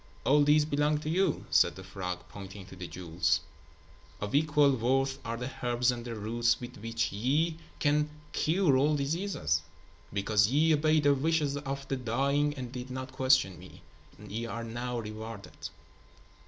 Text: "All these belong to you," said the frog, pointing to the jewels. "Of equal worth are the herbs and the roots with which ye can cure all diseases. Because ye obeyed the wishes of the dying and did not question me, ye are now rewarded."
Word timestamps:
"All 0.25 0.41
these 0.43 0.65
belong 0.65 0.97
to 1.01 1.11
you," 1.11 1.45
said 1.51 1.75
the 1.75 1.83
frog, 1.83 2.21
pointing 2.27 2.65
to 2.65 2.75
the 2.75 2.87
jewels. 2.87 3.41
"Of 4.19 4.33
equal 4.33 4.71
worth 4.75 5.19
are 5.23 5.37
the 5.37 5.51
herbs 5.61 5.91
and 5.91 6.03
the 6.03 6.15
roots 6.15 6.59
with 6.59 6.77
which 6.77 7.11
ye 7.11 7.59
can 7.77 8.09
cure 8.31 8.77
all 8.77 8.95
diseases. 8.95 9.61
Because 10.11 10.47
ye 10.47 10.73
obeyed 10.73 11.03
the 11.03 11.13
wishes 11.13 11.55
of 11.55 11.87
the 11.87 11.97
dying 11.97 12.55
and 12.55 12.71
did 12.71 12.89
not 12.89 13.11
question 13.11 13.59
me, 13.59 13.83
ye 14.27 14.47
are 14.47 14.63
now 14.63 14.97
rewarded." 14.97 15.69